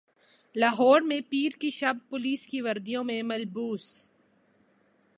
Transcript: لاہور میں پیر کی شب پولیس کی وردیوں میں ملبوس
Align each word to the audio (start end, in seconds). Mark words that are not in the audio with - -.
لاہور 0.55 1.01
میں 1.01 1.19
پیر 1.29 1.59
کی 1.59 1.69
شب 1.69 1.95
پولیس 2.09 2.47
کی 2.47 2.61
وردیوں 2.61 3.03
میں 3.03 3.21
ملبوس 3.23 4.11